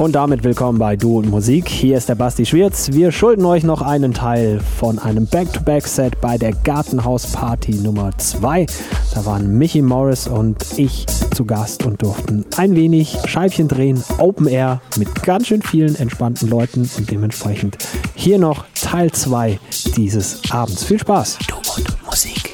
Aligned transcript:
Und 0.00 0.12
damit 0.12 0.44
willkommen 0.44 0.78
bei 0.78 0.96
Du 0.96 1.18
und 1.18 1.28
Musik. 1.28 1.68
Hier 1.68 1.98
ist 1.98 2.08
der 2.08 2.14
Basti 2.14 2.46
Schwirz. 2.46 2.88
Wir 2.92 3.12
schulden 3.12 3.44
euch 3.44 3.64
noch 3.64 3.82
einen 3.82 4.14
Teil 4.14 4.58
von 4.78 4.98
einem 4.98 5.26
Back-to-Back-Set 5.26 6.22
bei 6.22 6.38
der 6.38 6.52
Gartenhaus-Party 6.52 7.72
Nummer 7.72 8.16
2. 8.16 8.64
Da 9.14 9.26
waren 9.26 9.58
Michi 9.58 9.82
Morris 9.82 10.26
und 10.26 10.56
ich 10.78 11.04
zu 11.34 11.44
Gast 11.44 11.84
und 11.84 12.00
durften 12.00 12.46
ein 12.56 12.76
wenig 12.76 13.18
Scheibchen 13.26 13.68
drehen, 13.68 14.02
Open 14.16 14.46
Air 14.46 14.80
mit 14.96 15.22
ganz 15.22 15.48
schön 15.48 15.60
vielen 15.60 15.94
entspannten 15.96 16.48
Leuten 16.48 16.88
und 16.96 17.10
dementsprechend 17.10 17.76
hier 18.14 18.38
noch 18.38 18.64
Teil 18.74 19.12
2 19.12 19.60
dieses 19.98 20.40
Abends. 20.50 20.82
Viel 20.82 20.98
Spaß! 20.98 21.40
Du 21.46 21.56
und 21.76 22.06
Musik. 22.06 22.49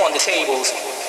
on 0.00 0.12
the 0.12 0.18
tables. 0.18 0.99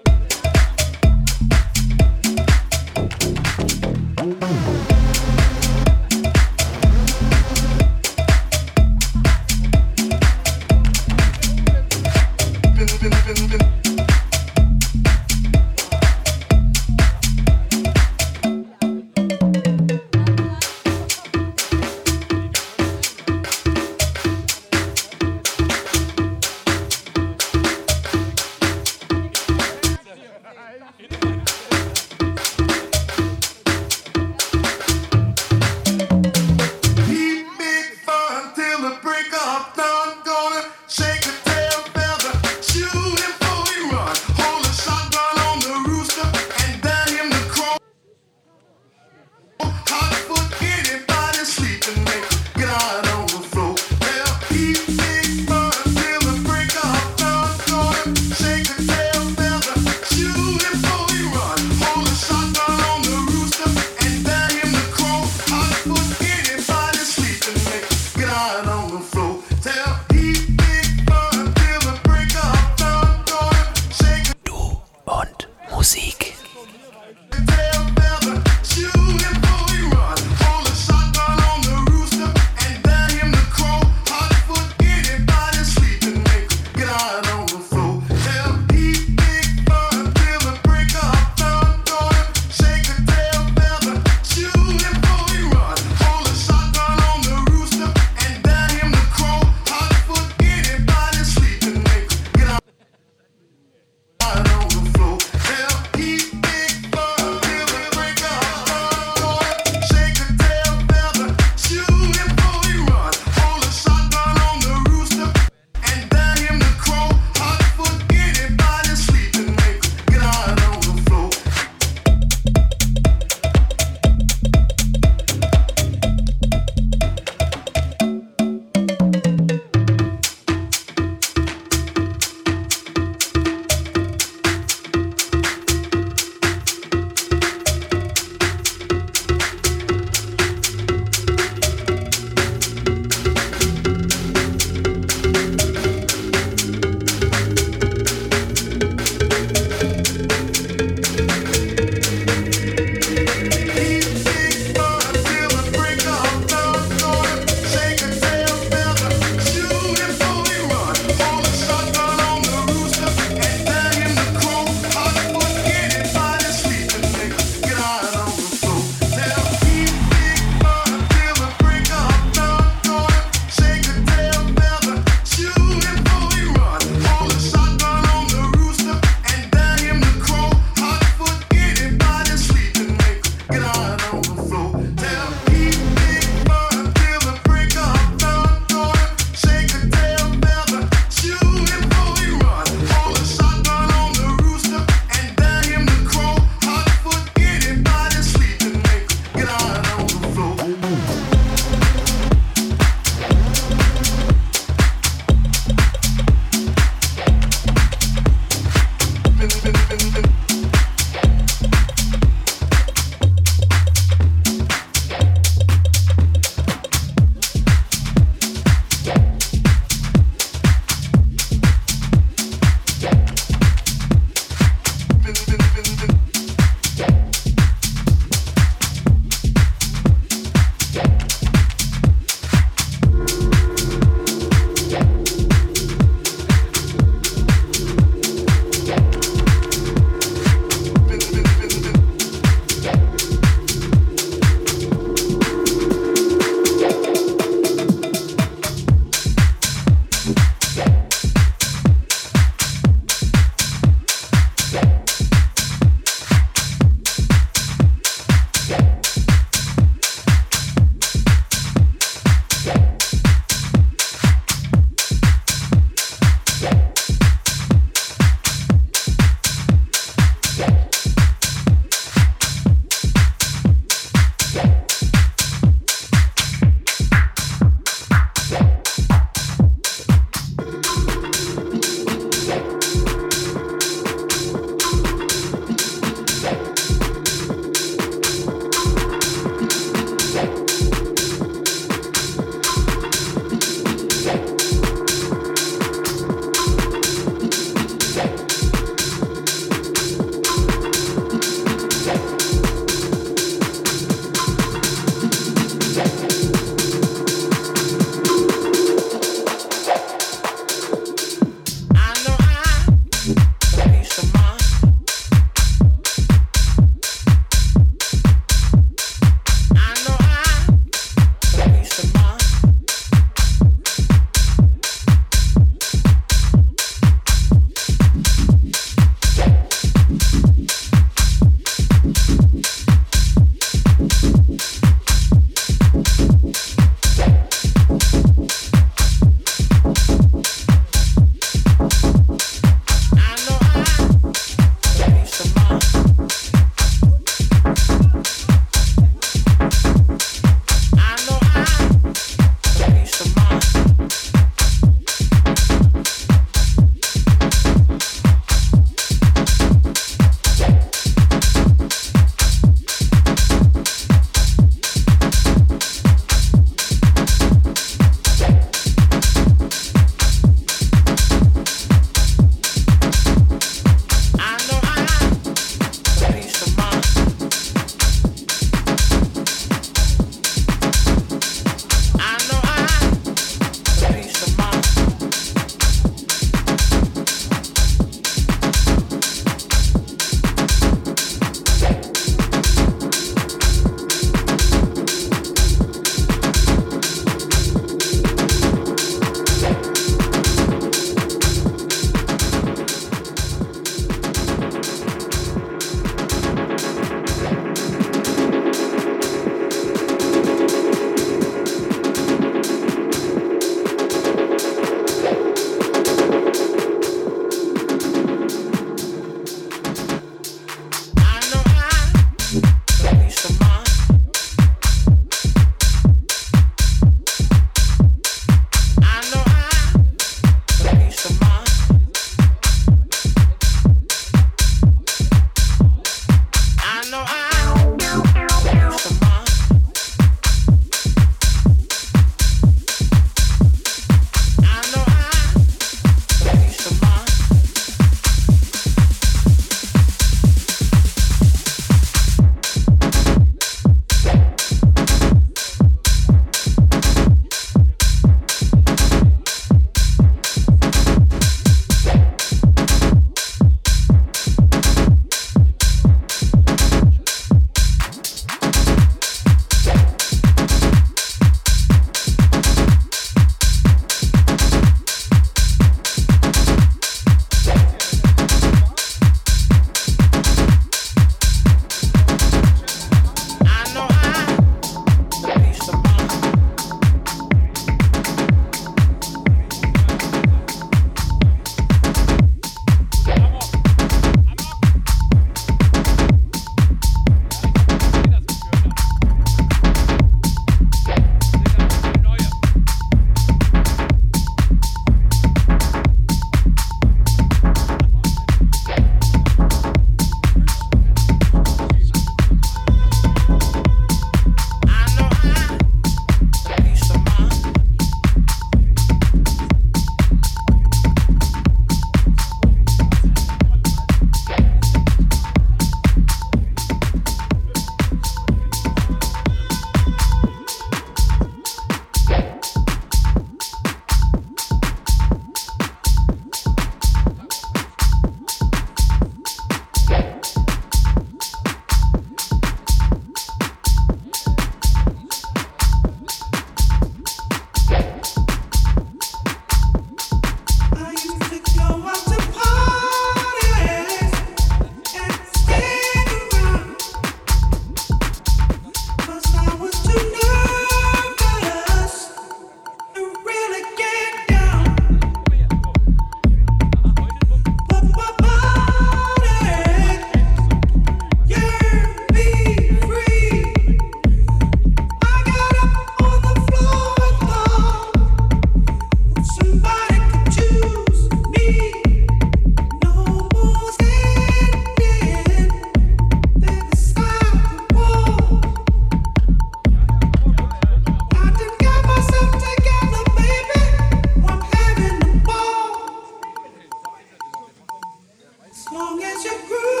long 598.91 599.23
as 599.23 599.45
you're 599.45 600.00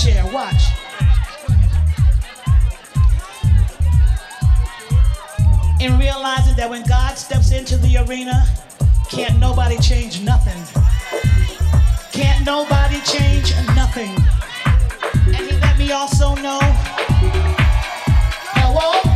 chair. 0.00 0.24
Watch. 0.32 0.62
And 5.80 5.98
realizing 5.98 6.56
that 6.56 6.68
when 6.70 6.84
God 6.86 7.16
steps 7.18 7.52
into 7.52 7.76
the 7.78 7.98
arena, 7.98 8.46
can't 9.10 9.38
nobody 9.38 9.78
change 9.78 10.22
nothing. 10.22 10.62
Can't 12.12 12.46
nobody 12.46 13.00
change 13.00 13.54
nothing. 13.76 14.16
And 15.26 15.50
he 15.50 15.58
let 15.60 15.78
me 15.78 15.92
also 15.92 16.34
know. 16.36 16.60
Hello? 18.56 19.09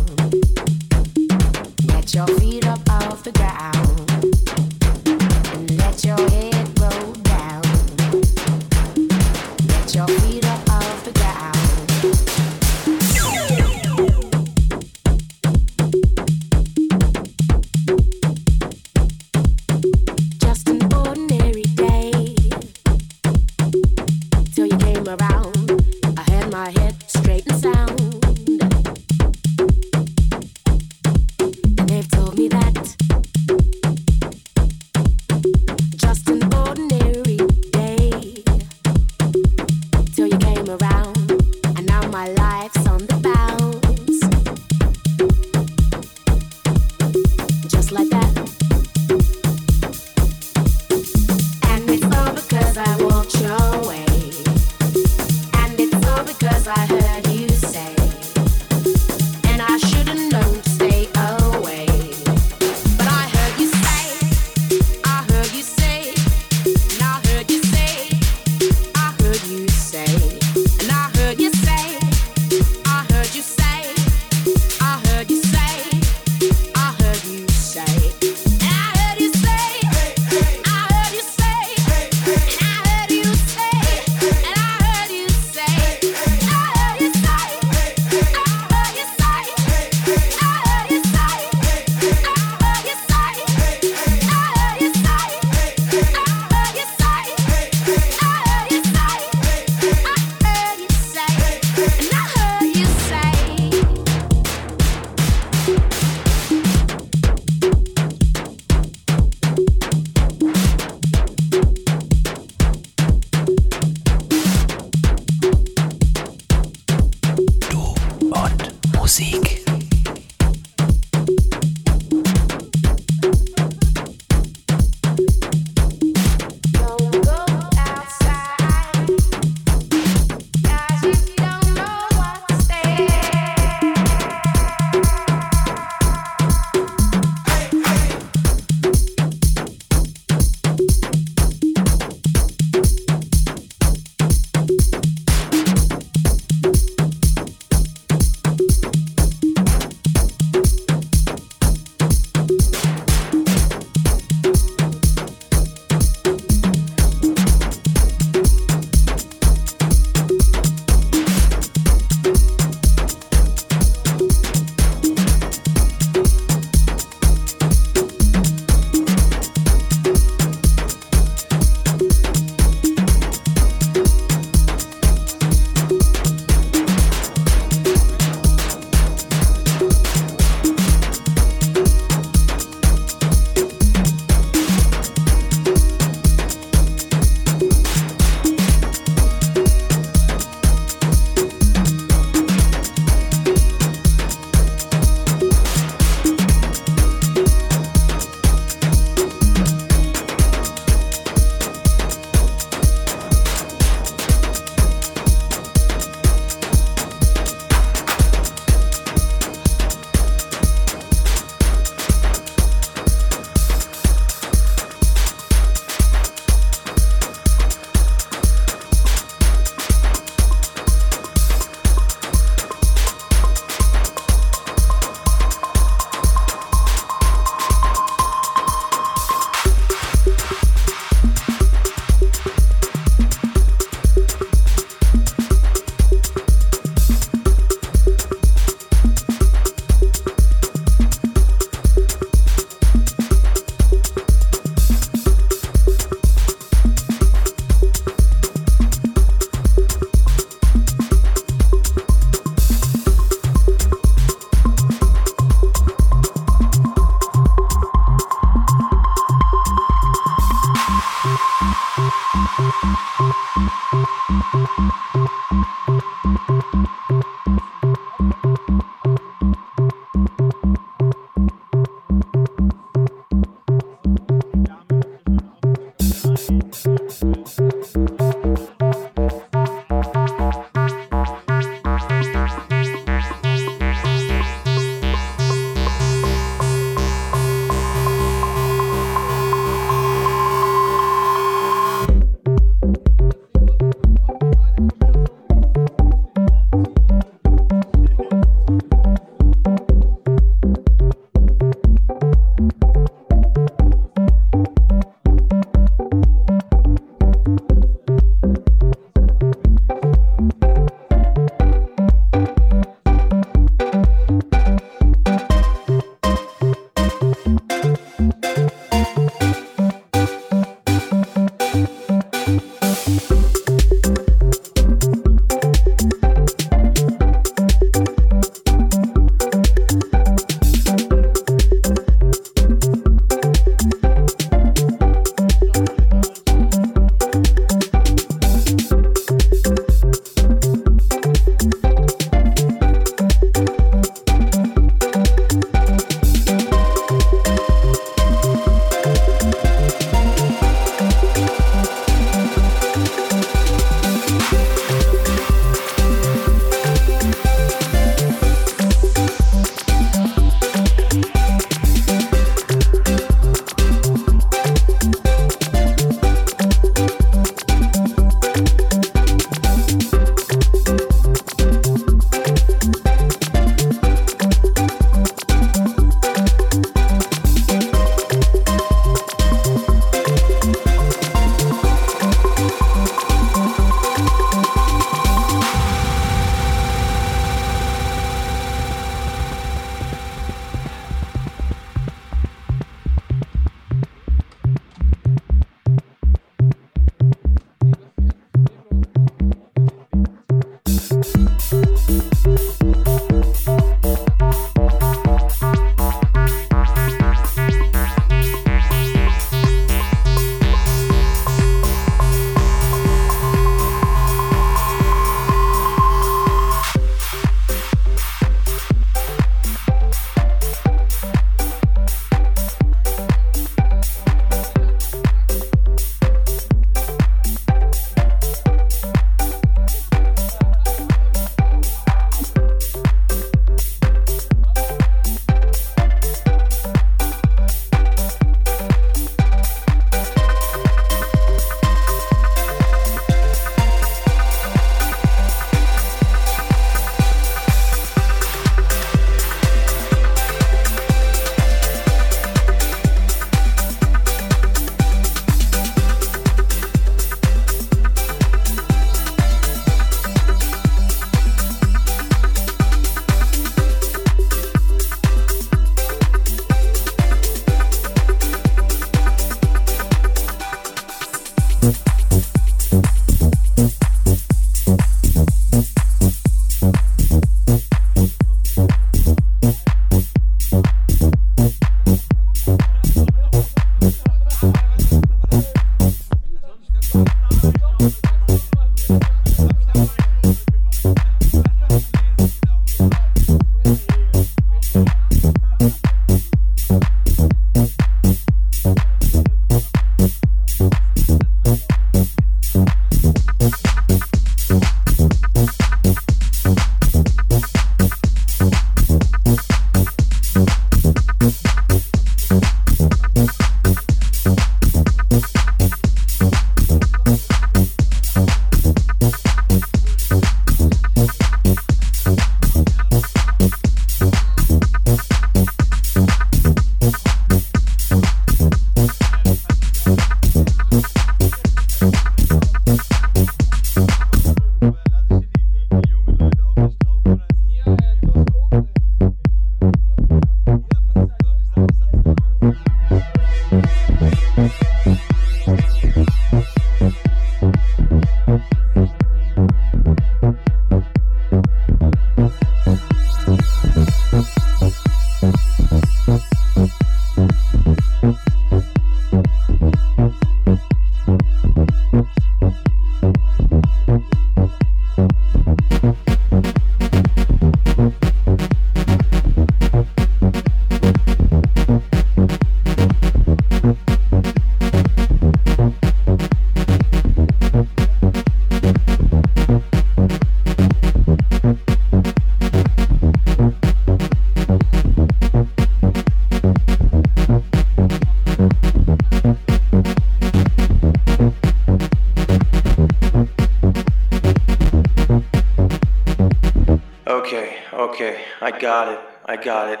Got 598.80 599.12
it, 599.12 599.20
I 599.44 599.56
got 599.56 599.92
it. 599.92 600.00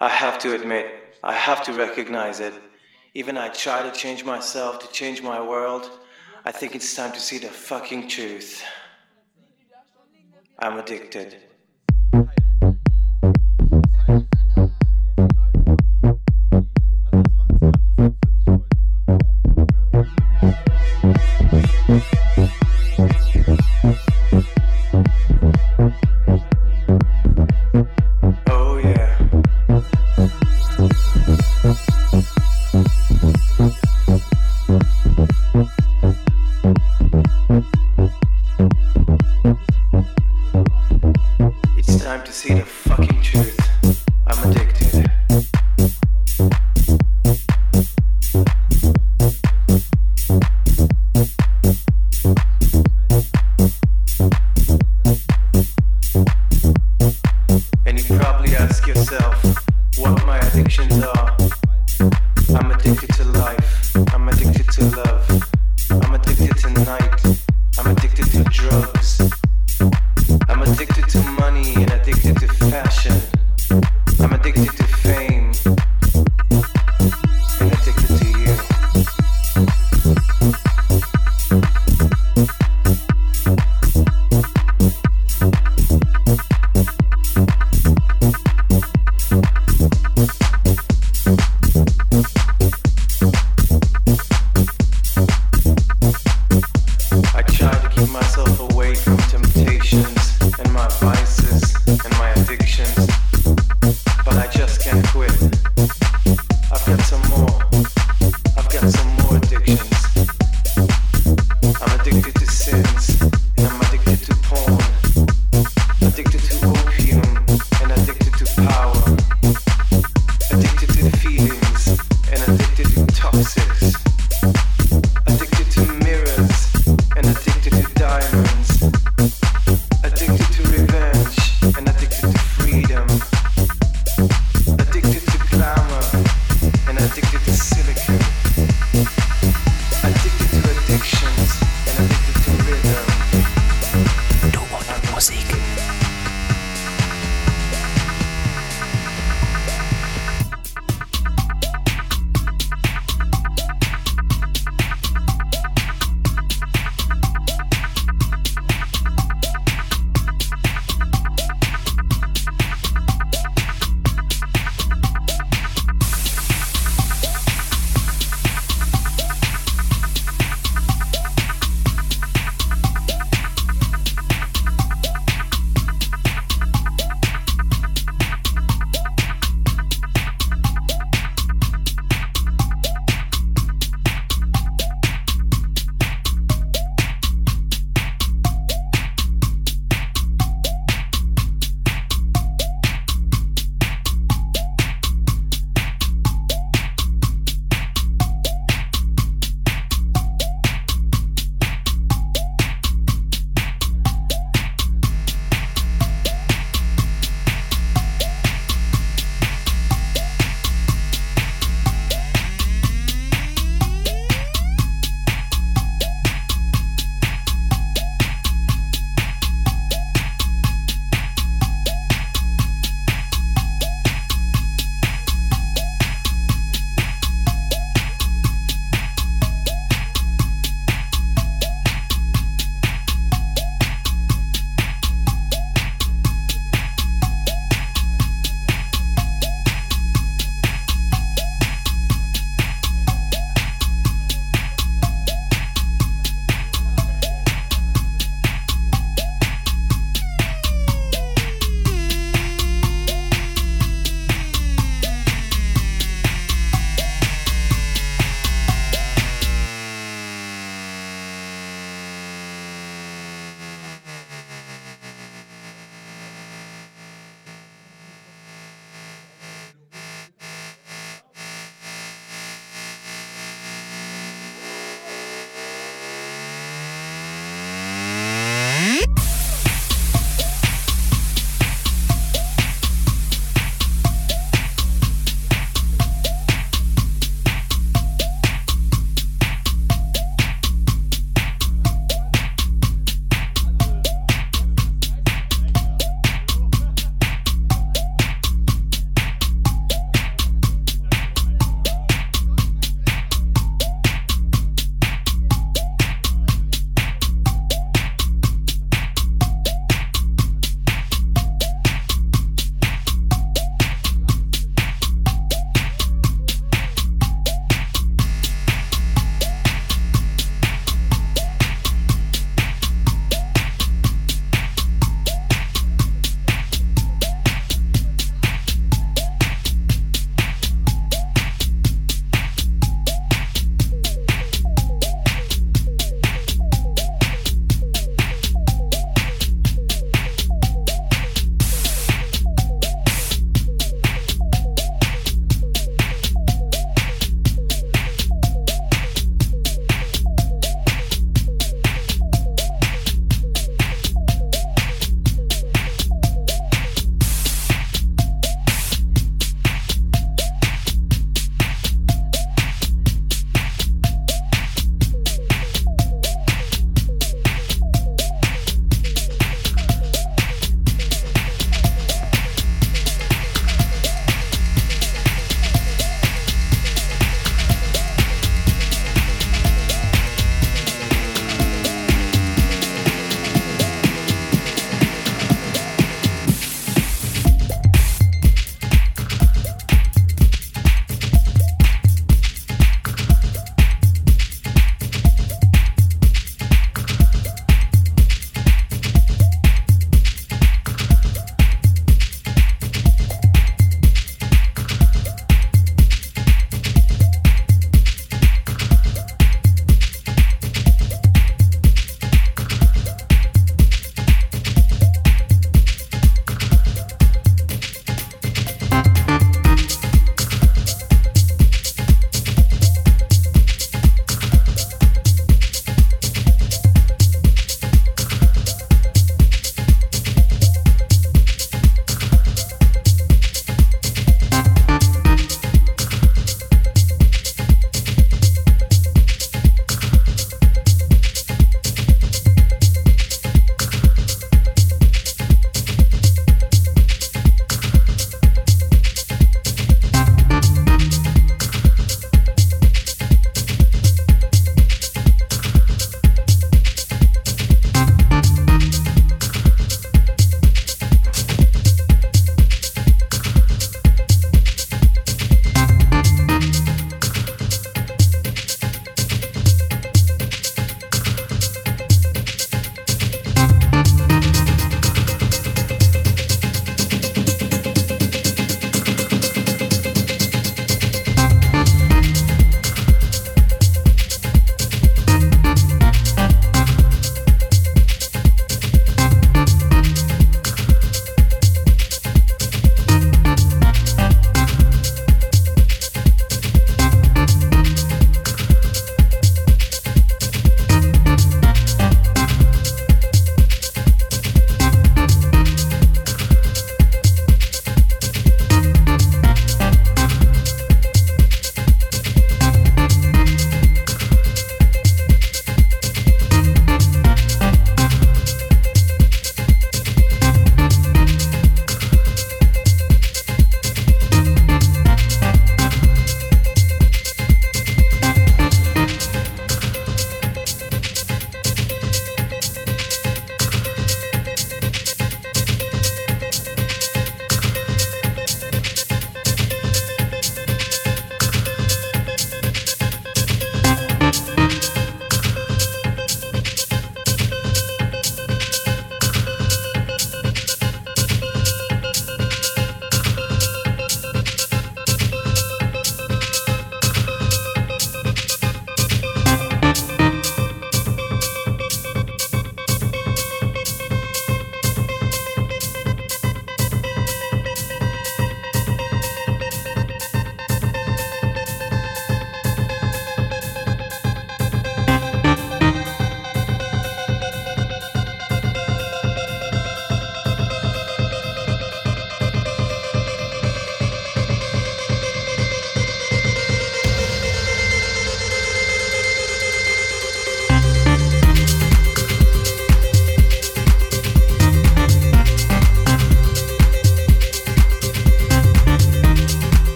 I 0.00 0.08
have 0.08 0.38
to 0.40 0.54
admit, 0.54 0.86
I 1.22 1.34
have 1.34 1.62
to 1.64 1.72
recognize 1.72 2.40
it. 2.40 2.54
Even 3.14 3.36
I 3.36 3.48
try 3.48 3.82
to 3.82 3.92
change 3.92 4.24
myself, 4.24 4.78
to 4.80 4.88
change 4.92 5.22
my 5.22 5.40
world, 5.40 5.90
I 6.44 6.52
think 6.52 6.74
it's 6.74 6.94
time 6.94 7.12
to 7.12 7.20
see 7.20 7.38
the 7.38 7.48
fucking 7.48 8.08
truth. 8.08 8.62
I'm 10.58 10.78
addicted. 10.78 11.36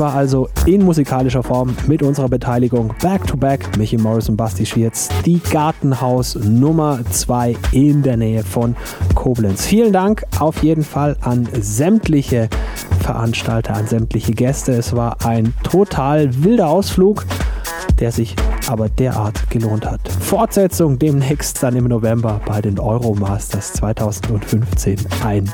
War 0.00 0.14
also 0.14 0.48
in 0.64 0.82
musikalischer 0.82 1.42
Form 1.42 1.76
mit 1.86 2.02
unserer 2.02 2.28
Beteiligung 2.28 2.94
Back 3.02 3.26
to 3.26 3.36
Back 3.36 3.76
Michi 3.76 3.98
Morris 3.98 4.30
und 4.30 4.36
Basti 4.36 4.64
Schwierz, 4.64 5.10
die 5.26 5.38
Gartenhaus 5.38 6.36
Nummer 6.36 7.00
2 7.10 7.54
in 7.72 8.02
der 8.02 8.16
Nähe 8.16 8.42
von 8.42 8.74
Koblenz. 9.14 9.66
Vielen 9.66 9.92
Dank 9.92 10.24
auf 10.38 10.62
jeden 10.62 10.82
Fall 10.82 11.16
an 11.20 11.46
sämtliche 11.52 12.48
Veranstalter, 13.00 13.74
an 13.74 13.86
sämtliche 13.86 14.32
Gäste. 14.32 14.72
Es 14.72 14.96
war 14.96 15.24
ein 15.24 15.52
total 15.62 16.42
wilder 16.42 16.68
Ausflug, 16.68 17.26
der 17.98 18.10
sich 18.10 18.34
aber 18.68 18.88
derart 18.88 19.50
gelohnt 19.50 19.84
hat. 19.84 20.00
Fortsetzung 20.08 20.98
demnächst 20.98 21.62
dann 21.62 21.76
im 21.76 21.84
November 21.84 22.40
bei 22.46 22.62
den 22.62 22.78
Euromasters 22.78 23.74
2015. 23.74 24.98
Ein 25.24 25.50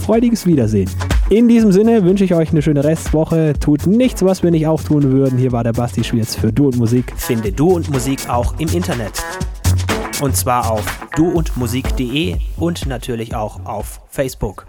freudiges 0.00 0.46
Wiedersehen. 0.46 0.90
In 1.30 1.48
diesem 1.48 1.72
Sinne 1.72 2.04
wünsche 2.04 2.24
ich 2.24 2.34
euch 2.34 2.50
eine 2.50 2.60
schöne 2.60 2.84
Restwoche. 2.84 3.54
Tut 3.58 3.86
nichts, 3.86 4.22
was 4.22 4.42
wir 4.42 4.50
nicht 4.50 4.66
auch 4.66 4.82
tun 4.82 5.02
würden. 5.04 5.38
Hier 5.38 5.52
war 5.52 5.64
der 5.64 5.72
Basti 5.72 6.04
Schwierz 6.04 6.36
für 6.36 6.52
Du 6.52 6.66
und 6.66 6.76
Musik. 6.76 7.14
Finde 7.16 7.50
Du 7.50 7.68
und 7.68 7.90
Musik 7.90 8.28
auch 8.28 8.58
im 8.58 8.68
Internet. 8.68 9.24
Und 10.20 10.36
zwar 10.36 10.70
auf 10.70 10.84
duundmusik.de 11.16 12.36
und 12.58 12.86
natürlich 12.86 13.34
auch 13.34 13.64
auf 13.64 14.02
Facebook. 14.10 14.63